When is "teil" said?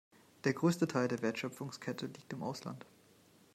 0.87-1.07